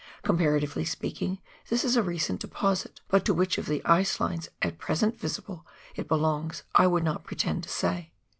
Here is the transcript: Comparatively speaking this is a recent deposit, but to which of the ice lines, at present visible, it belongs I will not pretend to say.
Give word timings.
Comparatively 0.23 0.83
speaking 0.83 1.37
this 1.69 1.85
is 1.85 1.95
a 1.95 2.01
recent 2.01 2.39
deposit, 2.39 3.01
but 3.07 3.23
to 3.23 3.35
which 3.35 3.59
of 3.59 3.67
the 3.67 3.85
ice 3.85 4.19
lines, 4.19 4.49
at 4.63 4.79
present 4.79 5.19
visible, 5.19 5.63
it 5.95 6.07
belongs 6.07 6.63
I 6.73 6.87
will 6.87 7.03
not 7.03 7.23
pretend 7.23 7.61
to 7.61 7.69
say. 7.69 8.11